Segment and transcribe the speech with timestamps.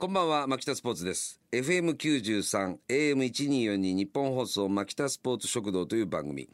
[0.00, 1.38] こんばんは、牧田スポーツです。
[1.52, 6.48] FM93、AM1242 日本放送、牧田スポーツ食堂という番組。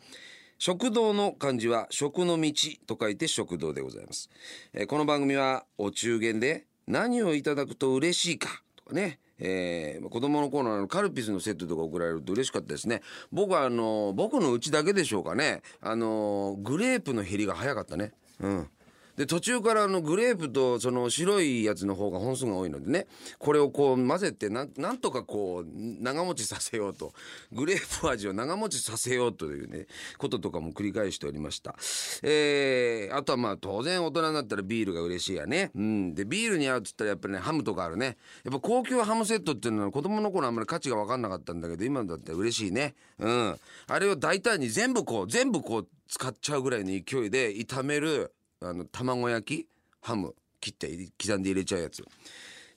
[0.59, 2.53] 食堂の漢字は食の道
[2.89, 4.31] と書いて食堂でございます。
[4.73, 13.01] えーこの番組はお中元で何をいただくと嬉しいかとかね、えー子供の頃のカルピスのセットとか送られると嬉しかったですね。
[13.31, 15.63] 僕はあの、僕のうちだけでしょうかね。
[15.81, 18.13] あの、グレープの減りが早かったね。
[18.41, 18.71] うん。
[19.17, 23.07] で途中からあのグレープとその白いやつの方が本数が多いのでね
[23.39, 27.13] これをこう混ぜてなんなんとかこう長持ちさせようと
[27.53, 29.87] グレープ味を長持ちさせようというね
[30.19, 31.77] こととかも繰り返しておりました。
[32.23, 35.71] えー、あとはまあ当然大人になったらビールが嬉しいやね。
[35.75, 36.15] うん。
[36.15, 38.17] でビールに合うっつったらやっぱりねハムとかあるね。
[38.45, 42.95] やっぱ高級ハムセットっていうのは子供の頃あんまり価値が分かんなかったんだけど今だったら嬉しいね。
[43.19, 43.59] うん。
[43.87, 49.69] あれを大胆に全部こう全部こう使っちゃうぐらいの勢いで炒めるあの卵焼き
[50.01, 50.89] ハム切って
[51.21, 52.05] 刻んで入れちゃうやつ。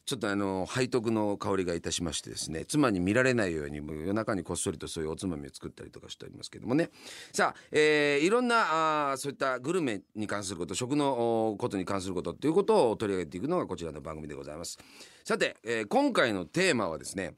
[0.05, 6.89] ちょっとあの背徳の香りがいたしましてですね妻に見られないようにもう夜中にこっそりとそういうおつまみを作ったりとかしておりますけどもね。
[7.31, 14.79] さあ、えーいろんなあーそういったグルメに関すること食のことに関することっていうことを取り上げていくのがこちらの番組でございます。
[15.23, 17.35] さて、えー今回のテーマはですね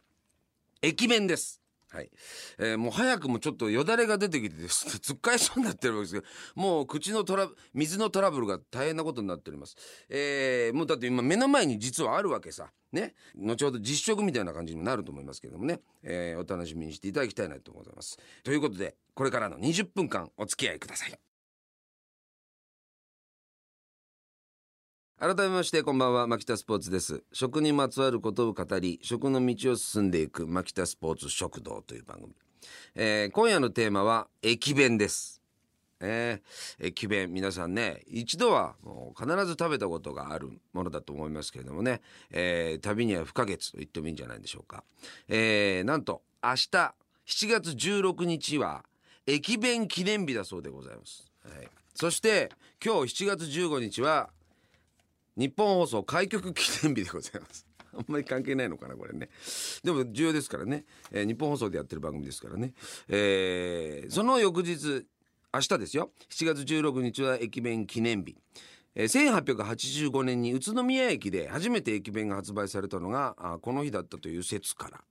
[0.81, 1.60] 駅弁です。
[1.92, 2.09] はい。
[2.58, 6.22] えーもう早くもちょっとよだれが出てきて つっかえそうになってるわけですけ
[6.56, 9.75] ど、もう口のトラ、水のトラブルが大変なことになっております。
[10.09, 12.72] えーもうだって今目の前に実はあるわけさ。
[12.94, 13.14] ね。
[13.36, 15.81] 後ほど実食みたいな感じにもなると思いますけどもね。
[16.03, 18.17] えーお楽しみにしていただきたいなと思います。
[18.44, 21.30] ということで、これからの20分間お付き合いください。
[25.22, 27.22] 改めましてこんばんは牧田スポーツです。
[27.31, 32.33] 食にまつわることを語り食の道を進んでいく牧田スポーツ食堂という番組、
[32.95, 35.39] えー今夜のテーマは駅弁です。
[36.00, 44.83] えー駅弁皆さんね一度はもう必ず食べたことがあるものだと思いますけれどもね、えー旅には不可欠と言ってもいいんじゃないでしょうか、
[45.28, 46.94] えーなんと明日7
[47.28, 48.83] 月16日は
[49.28, 52.50] 駅弁記念日だそうでございます、はい、そして
[52.84, 54.31] 今日7月15日は
[55.41, 57.66] 日本放送開局記念日でございます。
[57.94, 59.29] あんまり関係ないのかなこれね。
[59.84, 60.85] でも重要ですからね。
[61.12, 62.74] えー日本放送でやってる番組ですからね。
[63.07, 65.07] えーその翌日、
[65.51, 66.12] 明日ですよ。
[66.30, 68.38] 7月16日は駅弁記念日。
[68.94, 75.03] えー1885年に宇都宮駅で初めて駅弁が発売されたのがあこの日だったという説から、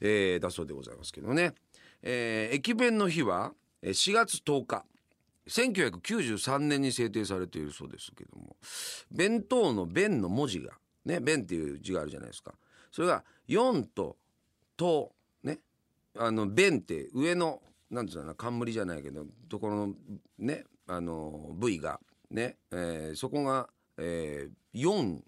[0.00, 1.54] えーだそうでございますけどね。
[2.02, 3.52] えー駅弁の日は
[3.82, 4.84] え4月10日。
[5.48, 8.56] 1993年に制定されているそうですけども
[9.10, 10.72] 弁当の弁の文字が
[11.04, 12.54] ね弁っていう字があるじゃないですか。
[12.90, 14.16] それが4と
[14.76, 15.12] 「と」
[15.42, 15.58] ね
[16.16, 19.94] あの弁って上のなんつうのかな冠じゃないけどところの
[20.38, 22.00] ねあの部位が
[22.30, 23.68] ね、えーそこが、
[23.98, 25.20] えー4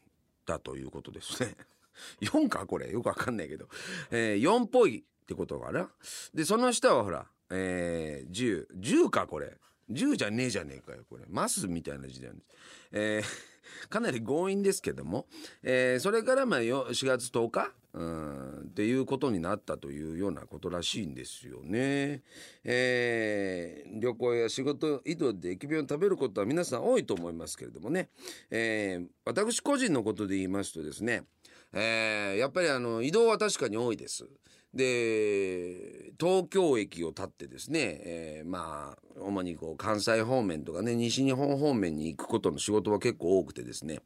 [0.44, 1.56] だということですね。
[2.20, 3.68] 4かこれよくわかんないけど、
[4.10, 5.90] えー4っぽいってことかな。
[6.34, 9.56] でその下はほらえー、10、10かこれ。
[9.90, 11.24] 10じゃねえじゃねえかよ、これ。
[11.28, 12.46] マスみたいな字なんです。
[12.92, 13.56] えー
[13.90, 15.26] かなり強引ですけども、
[15.62, 22.22] えーそれからまあよ4月10日、うん、っていうことになったというようなことらしいんですよね。
[22.64, 28.10] えー旅行や仕事移動で駅弁を食べることは皆さん多いと思いますけれどもね、
[28.50, 31.24] えー私個人のことで言いますとですね、
[31.72, 34.28] えーやっぱりあの移動は確かに多いです。
[34.76, 44.00] で東京駅を立ってですね、えーまあ主にこう関西方面とかね西日本方面に行くことの仕事は結構多くてですね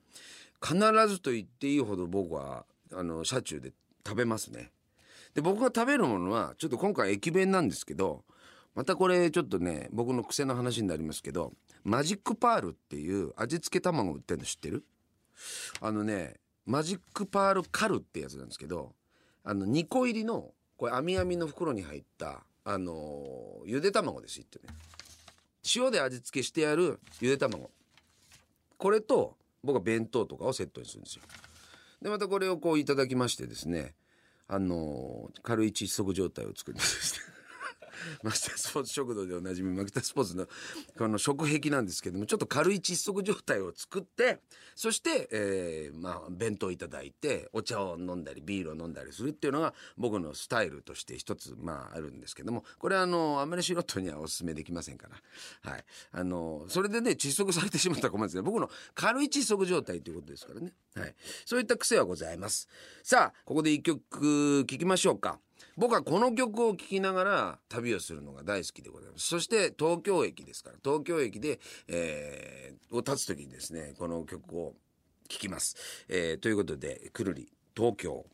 [0.63, 0.79] 必
[1.09, 3.73] ずと言っていいほど僕はあの車中で
[4.07, 4.71] 食べますね。
[5.35, 8.25] で僕が食べるものはちょっと今回駅弁なんですけど
[8.75, 14.85] またこれちょっとね僕の癖の話になりますけどマジックパールっていう味付け卵売ってるの知ってる？
[15.81, 16.35] あのね
[16.67, 18.93] マジックパールカルってやつなんですけど
[19.45, 24.65] あの2個入りのこれ網網の袋に入ったあのーゆで卵ですってね
[25.77, 27.71] 塩で味付けしてやるゆで卵。
[28.79, 31.23] これと僕は弁当とかをセットにするんですよ。
[32.01, 33.95] でまたこれをこういただきましてですね
[34.49, 37.30] あのー軽い窒息状態を作りました
[38.23, 40.49] マスタスポーツ食堂でおなじみマキタスポーツの
[40.97, 44.41] この食癖なんですけどもちょっと軽い窒息状態を作って
[44.75, 55.71] そして、えーまあ、弁当をいただいてお茶を飲んだりビールを飲んだりするっていうのが僕のスタイルとして一つまああるんですけどもこれあのあまり素人にはお勧めできませんから。
[55.71, 55.85] はい。
[56.13, 61.15] あのそれでね窒息されてしまったら困るんですけど僕の軽い窒息状態ということですからねはい
[61.45, 62.69] そういった癖はございます
[63.03, 65.39] さあここで一曲聴きましょうか
[65.81, 69.27] 僕はこの曲を聴きながら旅をするのが大好きでございます。
[69.27, 74.75] そして東京駅ですから東京駅で、えーを立つ時にですねこの曲を
[75.29, 75.77] 聴きます、
[76.09, 78.27] えーということでくるり東京。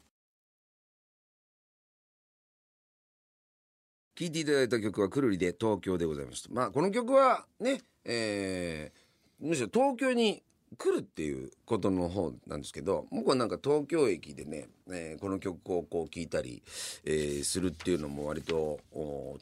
[4.19, 10.42] 聴いていただいた曲はくるりで東京でございましたまあこの曲はねえー、むしろ東京に
[10.76, 16.62] 来るっていうことの方なんですけど僕はなんか東京駅でね、えー、この曲をこう聴いたり、
[17.05, 18.81] えー、するっていうのも割と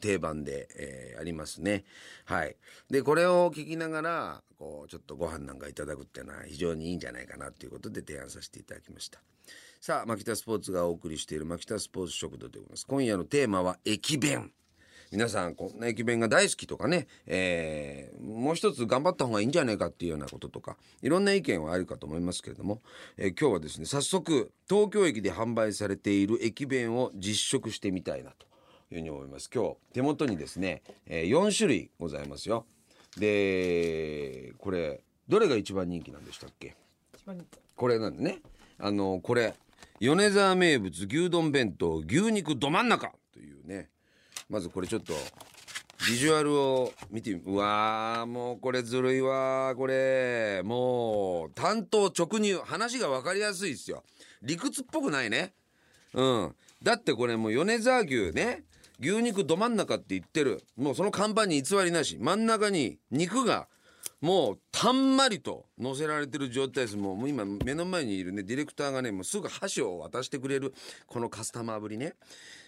[0.01, 1.83] 定番で、えー、ありますね。
[2.25, 2.55] はい。
[2.89, 9.21] でこれを聴きながらこうちょっとご飯なんかいただくっていうのは非常にいいんじゃないかなということで提案させていただきました。
[9.81, 12.87] さあ、牧田スポーツがお送りしている牧田スポーツ食堂でございます。
[12.87, 14.51] 今夜のテーマは駅弁。
[15.11, 22.81] 皆さんこんな駅弁が大好きとかね、えー、もう一つ頑張った方がいいんじゃないかっていうようなこととかいろんな意見はあるかと思いますけれども、
[23.17, 28.45] えー、今日はですね早速東京駅で販売されている駅弁を実食してみたいなと
[28.91, 29.49] いうふうに思います。
[29.53, 32.65] 今日手元にですね、えー、4種類ございますよ。
[33.17, 36.75] でこれどれが一番人気なんでしたっけ？
[37.75, 38.39] これなんでね。
[38.77, 39.53] あのこれ
[40.01, 43.89] 米沢名物牛丼弁当牛肉ど真ん中というね
[44.49, 45.13] まずこれちょっと
[46.07, 50.61] ビジュアルを見てうわーもうこれずるいわこれ。
[50.63, 52.59] もう担当直入。
[52.63, 54.03] 話がわかりやすいっすよ。
[54.43, 55.53] 理屈っぽくないね。
[56.13, 56.55] うん。
[56.83, 58.63] だってこれもう米沢牛ね。
[58.99, 60.63] 牛肉ど真ん中って言ってる。
[60.77, 62.17] もうその看板に偽りなし。
[62.19, 63.67] 真ん中に肉が
[64.25, 66.97] もうたんまりと乗せられてる状態です。
[66.97, 70.73] もう今目の前にいるねディレクターがねもうすぐ箸を渡してくれる
[71.05, 72.15] このカスタマーぶりね。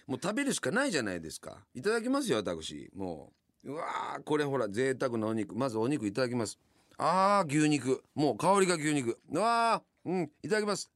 [0.06, 1.56] もう食べるしかないじゃないですか。
[1.74, 2.88] いただきますよ私。
[2.94, 3.32] も
[3.64, 5.56] ううわーこれほら贅沢なお肉。
[5.56, 6.60] まずお肉いただきます。
[6.96, 8.04] あー牛肉。
[8.14, 9.18] もう香りが牛肉。
[9.28, 10.30] うわーうん。
[10.44, 10.92] いただきます。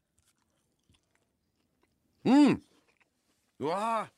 [2.24, 2.62] うん。
[3.58, 4.08] うわ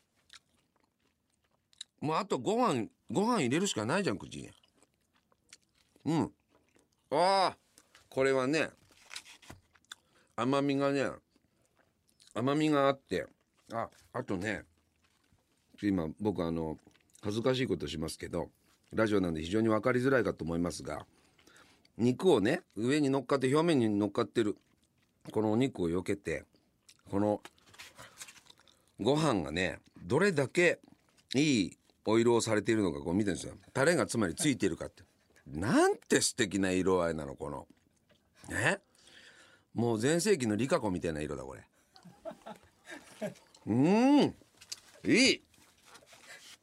[2.02, 2.06] ー。
[2.06, 4.50] もうあとご飯ご飯入れるしかないじゃん口に。
[6.04, 6.32] うん。
[7.10, 7.56] ああ
[8.08, 8.70] これはね
[10.36, 11.08] 甘みがね
[12.34, 13.26] 甘みがあって
[13.72, 14.64] ああとね
[15.82, 16.78] 今僕あの
[17.22, 18.48] 恥ずかしいことしますけど
[18.92, 21.06] ラジオなんで非常に分かりづらいかと思いますが
[21.96, 24.56] 肉をね上に乗っかって表面に乗っかってる
[25.30, 26.44] このお肉を避けて
[27.10, 27.40] この
[29.00, 30.80] ご飯がねどれだけ
[31.34, 33.54] いいお色をされているのかこう見てるんですよ。
[33.72, 35.02] タレがつまりついてるかって。
[35.46, 37.66] なんて素敵な色合いなのこの
[38.48, 38.80] ね？
[39.74, 41.62] もう全盛期のリカコみたいな色だこれ
[43.66, 44.34] うん
[45.04, 45.42] いい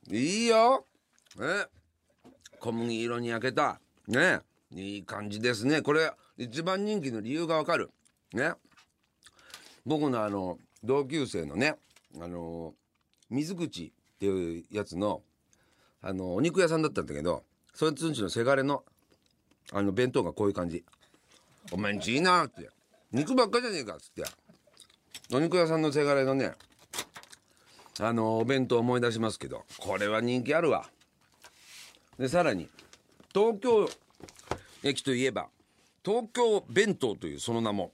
[0.09, 0.85] いいよ。
[1.37, 1.65] ね？
[2.59, 3.79] 小麦色に焼けた。
[4.07, 4.39] ね？
[4.73, 5.81] いい感じですね。
[5.81, 7.91] これ、一番人気の理由がわかる。
[8.33, 8.53] ね？
[9.85, 11.75] 僕のあの、同級生のね、
[12.19, 12.73] あの、
[13.29, 15.21] 水口っていうやつの、
[16.01, 17.43] あの、お肉屋さんだったんだけど、
[17.81, 18.83] そいつんちのせがれの、
[19.73, 20.85] あの、弁当がこういう感じ。
[21.71, 22.69] お前んちいいなって。
[23.11, 24.23] 肉ばっかじゃねえかっつって。
[25.33, 26.51] お肉屋さんのせがれのね、
[27.99, 30.85] あのお弁当思い出しますけどこれは人気あるわ
[32.19, 32.69] でさらに
[33.33, 33.89] 東京
[34.83, 35.47] 駅といえば
[36.05, 37.91] 東京弁当というその名も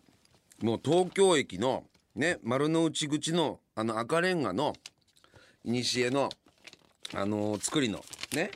[0.62, 1.84] もう東京駅の
[2.16, 4.74] ね丸の内口のあの赤レンガの
[5.66, 6.30] 古の
[7.14, 8.04] あの作りの
[8.34, 8.52] ね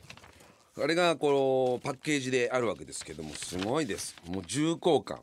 [0.81, 4.15] あれがこうパッケージであるわけですけどもすごいです。
[4.27, 5.19] もう重厚感。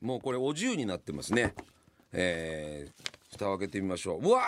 [0.00, 1.54] もうこれお重になってますね。
[2.12, 4.26] えー、蓋を開けてみましょう。
[4.26, 4.42] うわ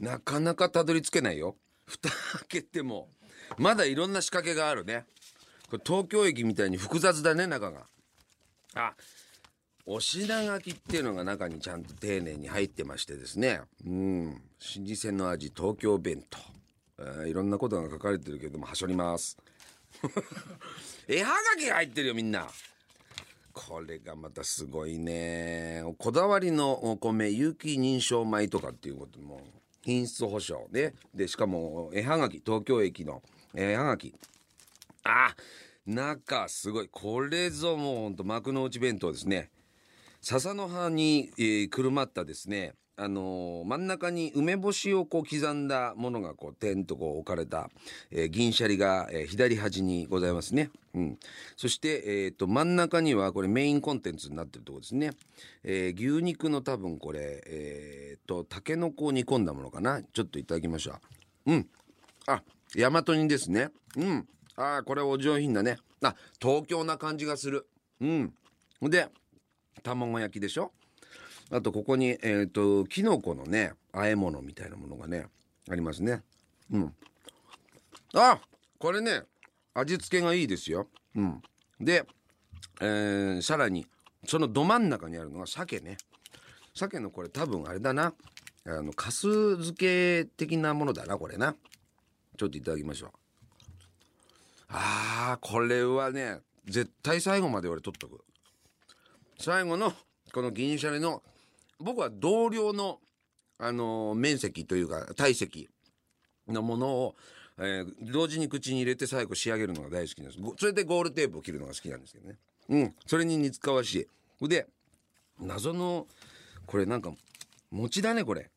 [0.00, 1.56] なかなかたどり着けないよ。
[1.86, 2.16] 蓋開
[2.48, 3.08] けても。
[3.58, 5.04] まだいろんな仕掛けがあるね。
[5.70, 7.86] これ東京駅みたいに複雑だね中が。
[8.74, 8.94] あ
[9.84, 13.60] お品書きっていうのが中にちゃんと丁寧に入ってましてですね。
[13.84, 14.32] うん。
[14.34, 14.38] 老
[14.94, 16.38] 舗の味東京弁当、
[17.02, 19.36] えー、いろんなことが書かれてるけどもはしょります。
[21.08, 22.48] 絵はがきが入ってるよみんな。
[23.52, 25.82] これがまたすごいね。
[25.98, 29.42] こだわりのお米有機認証米とかっていうことも
[29.82, 30.94] 品質保証ね。
[31.14, 33.22] でしかも絵はがき東京駅の
[33.54, 34.14] 絵はがき。
[35.04, 35.34] あ
[35.84, 36.88] 中すごい。
[36.88, 39.50] これぞもうほんと幕の内弁当ですね。
[40.20, 42.74] 笹の葉に、えー、くるまったですね。
[42.96, 47.70] あのー、真ん中に梅干しをこう刻んだものがこう点とこう置かれた、
[48.10, 50.70] えー、銀シャリが、えー、左端にございますね。
[50.94, 51.18] うん、
[51.56, 55.12] そして、えーと、真ん中にはこれメインコンテンツになってるとこですね。
[55.64, 60.02] え、牛肉の多分これ、えーと、たけのこを煮込んだものかな。
[60.02, 60.96] ちょっといただきましょ
[61.46, 61.52] う。
[61.52, 61.68] うん。
[62.26, 62.42] あ、
[62.76, 63.70] 大和煮ですね。
[63.96, 64.28] うん。
[64.56, 65.78] あこれお上品だね。
[66.02, 67.66] あ、東京な感じがする。
[68.00, 68.34] うん。
[68.82, 69.08] で、
[69.82, 70.72] 卵焼きでしょ
[71.52, 75.26] あとここに、えっ、ー、と、きのこのね、和え物みたいなものがね、
[75.70, 76.22] ありますね。
[76.72, 76.94] うん。
[78.14, 78.40] あ
[78.78, 79.22] これね、
[79.74, 80.88] 味付けがいいですよ。
[81.14, 81.42] うん。
[81.80, 82.04] で、
[82.80, 83.86] えー、さらに、
[84.26, 85.98] そのど真ん中にあるのが鮭ね。
[86.74, 88.14] 鮭のこれ多分あれだな
[88.64, 89.22] あのかす
[89.56, 91.54] 漬け的なものだなこれな
[92.38, 93.10] ちょっといただきましょう
[94.68, 98.24] あーこれはね絶対最後まで俺取っとく
[99.38, 99.92] 最後の
[100.32, 101.22] この銀シャリの
[101.82, 102.98] 僕は同僚の
[103.58, 105.68] あの面積というか体積
[106.48, 107.16] のものを、
[107.58, 110.38] えー同時に口に入れて最後仕上げるのが大好きなんです。
[110.58, 112.38] それでゴールテープを切るのが好きなんですけどね。
[112.68, 112.94] うん。
[113.06, 114.08] それに似つかわし
[114.40, 114.48] い。
[114.48, 114.66] で
[115.38, 116.06] 謎の
[116.66, 117.12] これなんか
[117.70, 118.50] 餅だねこれ。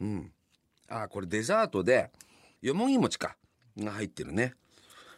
[0.00, 0.32] うん。
[0.88, 2.10] あこれデザートで
[2.62, 3.36] よもぎ餅か。
[3.76, 4.54] が入ってるね。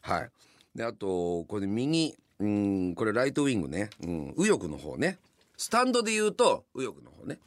[0.02, 0.30] はい。
[0.74, 5.18] であとこれ右うんこれライトウィングね、うん、右翼の方ね。
[5.56, 7.38] スタンドで言うと右翼の方ね。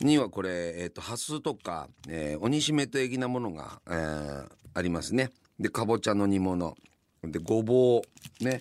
[0.00, 5.30] にはこれ、えっとハスとか、えー鬼しめ的なものが、えーありますね。
[5.58, 6.76] でかぼちゃの煮物。
[7.22, 8.02] でごぼ
[8.40, 8.60] うね。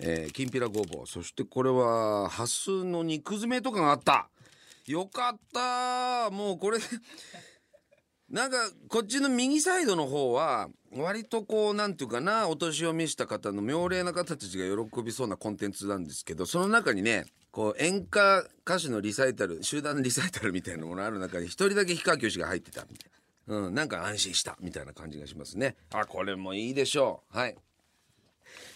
[0.00, 1.06] えーきんぴらごぼう。
[1.06, 4.28] そしてこれはハスの肉詰めとかがあった。
[4.86, 6.30] よかった。
[6.30, 6.78] もうこれ
[8.30, 23.10] なんかこっちの右サイドの方は割とこうなんていうかなお年を召した方の妙齢な方たちが喜びそうなコンテンツなんですけどその中にねこう演歌歌手のリサイタル集団リサイタルみたいなものある中に一人だけ氷川きよしが入ってたみたい
[23.46, 25.76] な、うん、なんか安心したみたいな感じがしますね。
[25.92, 27.38] あこれもいいでしょう。
[27.38, 27.54] はい。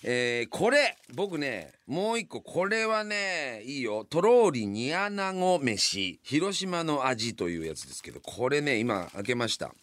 [0.04, 4.04] えーこれ僕ねもう一個これはねいいよ。
[4.04, 6.20] とろーり煮穴子飯。
[6.22, 9.74] 広島の味というやつですけどこれね今開けました。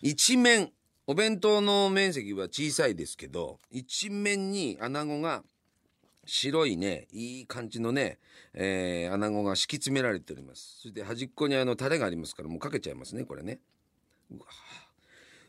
[0.00, 0.70] 一面
[1.06, 5.42] お弁当の面積は小さいですけど一面に穴子が
[6.32, 8.18] 白いねいい感じのね、
[8.54, 10.78] えー、穴子が敷き詰められております。
[10.80, 13.58] そして端っこにあのタレがありますからもうかけちゃいますねこれね。
[14.30, 14.46] うわ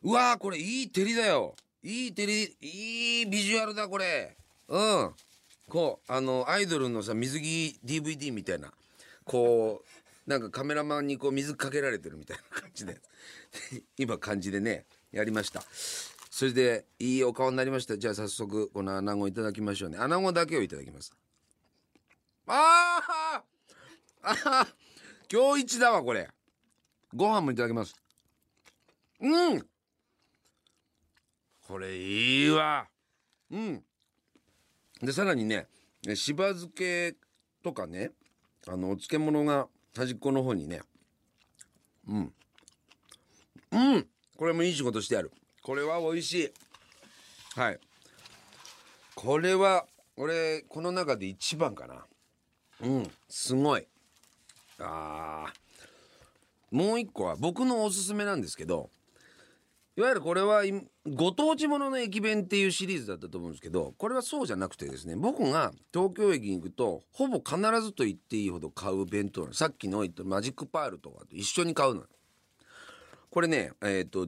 [0.01, 1.55] うわーこれいい照りだよ。
[1.83, 4.35] いい照りいいビジュアルだこれ。
[4.69, 5.11] うん。
[5.69, 8.73] こうあのアイドルのさ水着 DVD みたいな。
[9.23, 12.99] こうなんかカメラマンにこう水かけられてるみたいな感じで。
[13.99, 15.63] 今感じでねやりました。
[16.31, 17.97] それでいいお顔になりました。
[17.97, 19.97] じゃあ早速この穴子いただきましょうね。
[19.97, 21.11] 穴子だけをいただきます。
[22.47, 24.67] あーあー
[25.29, 26.29] 今日一だわこれ。
[27.13, 27.93] ご飯もいただきます。
[29.19, 29.67] うん。
[31.67, 32.87] これいいわ。
[33.51, 33.83] うん。
[35.01, 35.67] でさらにね
[36.15, 37.17] しば漬け
[37.61, 38.11] とかね
[38.69, 40.81] あのお漬物が端っこの方にね
[42.07, 42.33] うん。
[43.73, 44.07] うん。
[44.37, 45.33] これもいい仕事してある。
[45.61, 46.51] これは美味しい。
[47.55, 47.79] はい。
[49.15, 49.85] これは
[50.17, 52.05] 俺この中で一番かな。
[52.81, 53.87] うんすごい。
[54.79, 55.61] あー。
[56.71, 58.89] もう一個は僕のおすすめなんですけど
[59.97, 60.63] いわゆるこれは
[61.05, 72.03] ご当地ものの駅弁っていうシリーズだったと思うんですけどこれはそうじゃなくてですね僕が東京駅に行くとほぼ必ずと言っていいほど買う弁当さっきの言ったマジックパールとかと一緒に買うの
[73.29, 74.27] これねえっ、と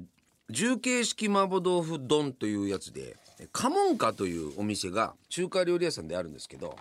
[0.50, 3.18] 重慶式麻婆豆腐丼というやつで
[3.52, 6.76] カモンカというお店が中華料理屋さんであるんですけど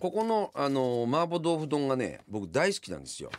[0.00, 3.30] ここのあの麻婆豆腐丼がね僕大好きなんですよ。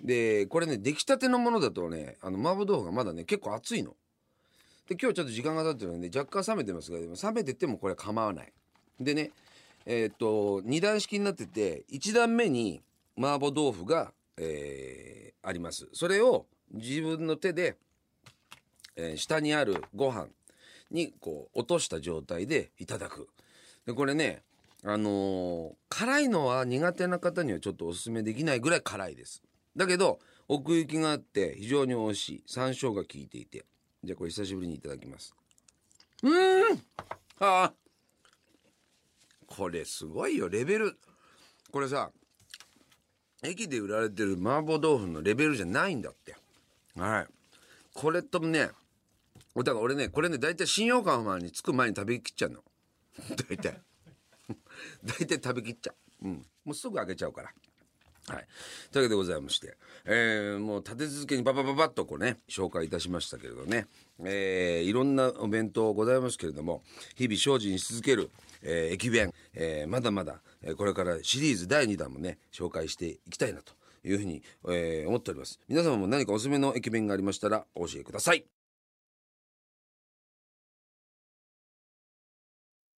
[0.00, 3.94] でこれね出来たてのものだとねあの麻婆豆腐がまだね結構熱いの。
[4.88, 8.52] で今日ちょっと時間が経ってるので若干冷めてますがでも冷めててもこれ構わない。
[9.00, 9.32] でね
[9.86, 12.80] えーっと2段式になってて1段目に
[13.18, 15.88] 麻婆豆腐が、えーあります。
[15.92, 17.76] それを自分の手で、
[18.98, 20.26] えー下にあるご飯
[20.90, 23.28] にこう落とした状態でいただく。
[23.86, 24.42] でこれね
[24.84, 29.42] あのー辛いのは苦手な方にはちょっとおすすめできないぐらい辛いです。
[29.76, 32.42] だけど奥行きがあって非常に美味しい。
[32.46, 33.64] 山椒が効いていて。
[34.02, 35.34] じゃあこれ久しぶりにいただきます。
[36.22, 36.82] うーん。
[37.38, 37.72] あー。
[39.46, 40.98] これすごいよレベル。
[41.70, 42.10] これさ
[43.42, 46.36] 駅で売られてる麻婆豆腐のレベルじゃないんだって。
[46.96, 47.26] はい。
[47.94, 48.70] これとね
[49.56, 52.62] だから俺ねこれね大体新横浜に着く前に食べきっちゃうの。
[53.48, 53.80] 大体。
[55.04, 57.52] 大体食べきっちゃう、うん、もうすぐ開けちゃうから。
[58.28, 58.46] はい。
[58.92, 63.86] というわけでございまして、えーもう立て続けにババババッとこうね、紹介いたしましたけれどね、
[64.20, 66.82] えーいろんなお弁当ございますけれども、
[67.16, 68.30] 日々精進し続ける、
[68.62, 73.72] えー駅弁、えーまだまだ、えーこれからシリーズ第2弾もね、紹介していきたいなと
[74.04, 75.58] いうふうに、えー思っております。
[75.66, 78.44] 皆様も何かおすすめの駅弁がありましたらお教えください。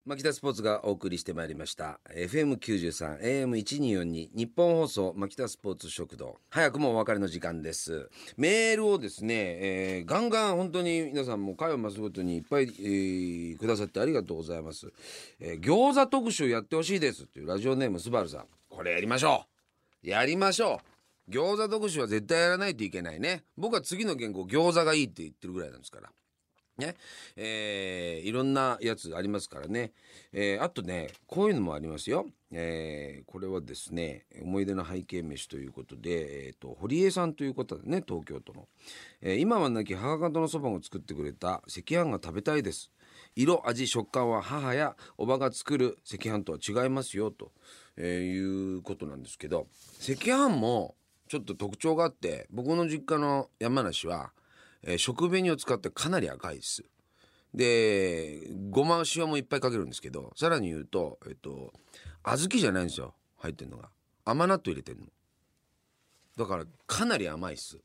[0.10, 2.00] 牧田スポーツがお送りしてまいりました。
[2.16, 6.36] FM93 AM1242 日本放送牧田スポーツ食堂。
[6.50, 8.10] 早くもお別れの時間です。
[8.36, 14.92] メールをですね、えーガンガン本当に皆さんも回を増すごとにいっぱい、えーくださってありがとうございます、
[15.40, 17.26] えー餃子特集やってほしいです。
[17.26, 18.46] っていうラジオネームスバルさん。
[18.68, 19.46] これやりましょ
[20.04, 20.10] う。
[20.10, 20.82] やりましょ
[21.30, 21.32] う。
[21.32, 23.44] 餃子特集は絶対やらないといけないね。
[23.56, 26.10] 僕は次の原稿餃子がいいって言ってるぐらいなんですから。
[26.80, 26.96] ね。
[27.36, 29.92] えー、いろんなやつありますからね、
[30.34, 38.68] えー、あとねこういうのもありますよ、えー、これはですね思い出の背景飯ということで、えーと、堀江さんということでね東京都の、
[39.22, 42.92] えー、今はなき母方のそばを作ってくれた赤飯が食べたいです。
[43.36, 47.52] 色味食感は母やおばが作る赤飯とは違いますよと、
[47.96, 49.68] えー、いうことなんですけど
[50.02, 50.96] 赤飯も
[51.28, 54.32] ちょっと特徴があって僕の実家の山梨は
[54.84, 56.84] えー、食紅を使ってかなり赤いです。
[57.54, 61.74] でごま塩もいっぱいかけるんですけどさらに言うとえっと
[62.22, 63.14] 小豆じゃないんですよ。
[63.38, 63.90] 入ってんのが。
[64.26, 65.06] 甘納豆入れてんの。
[66.38, 67.80] だからかなり甘いっす。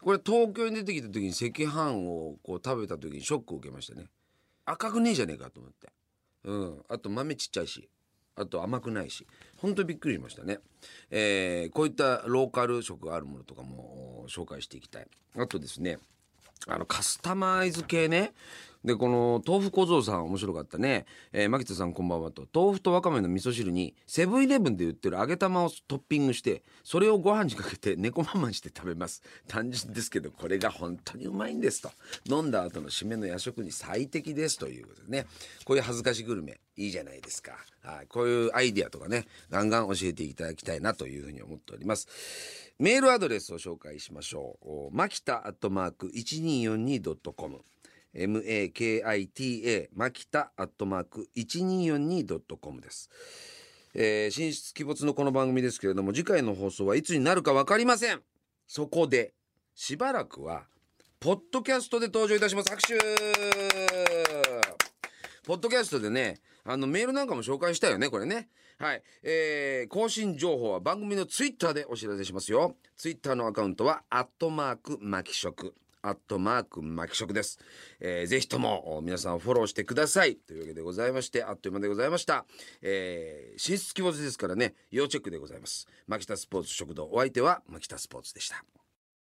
[0.00, 4.06] これ東京に出てきた時に赤飯をこう食べた時にショックを受けましたね。
[4.64, 5.88] 赤くねえじゃねえかと思って。
[6.44, 6.82] うん。
[6.88, 7.88] あと豆ちっちゃいし。
[8.36, 9.26] あと甘くないし。
[9.60, 10.58] 本当にびっくりしましたね、
[11.10, 15.06] えー、こういったローカル色があるものとかも紹介していきたい。
[15.36, 15.98] あとですね
[16.66, 18.32] あのカスタマイズ系ね。
[18.84, 22.46] でこの豆腐小僧さん面白かったね、えー、牧田さんこんばんはと。
[22.54, 29.22] 豆腐とわかめの味噌汁にセブンイレブンで売ってる揚げ玉をトッピングしてそれをご飯にかけて猫ままにして食べます。
[29.46, 31.90] 単純ですけどこれが本当にうまいんですと。
[32.26, 35.26] 飲んだ後の締めの夜食に最適ですということでね。
[35.66, 37.52] こういう恥ずかしグルメいいじゃないですか。
[37.82, 38.06] はい。
[38.06, 42.08] こういうアイディアとかねガンガン教えていただきたいなというふうに思っております。
[42.78, 44.96] メールアドレスを紹介しましょう。
[44.96, 47.62] マキタアットマーク 1242.com
[48.14, 53.10] makita マキタアットマーク 1242.com です。
[53.94, 58.20] えー、進出鬼没のこの番組ですけれども次回の放送はいつになるか分かりません。
[58.66, 59.34] そこで
[59.74, 60.64] しばらくは
[61.18, 62.70] ポッドキャストで登場いたします。
[62.70, 62.98] 拍手。
[65.44, 68.48] ポッドキャストでねあのメールなんかも紹介したよねこれね。
[68.78, 72.76] はい、えー、更新情報は番組のツイッターでお知らせしますよ。
[72.96, 77.58] ツイッターのアカウントはアットマークマキ食アットマーク巻き食です、
[78.00, 80.36] えー、ぜひとも皆さんフォローしてください。
[80.36, 82.44] というわけでございましてあっという間でございました、
[82.82, 85.86] えー、進出鬼没ですからね要チェックでございます。
[86.06, 88.64] 牧田スポーツ食堂お相手は牧田スポーツでした。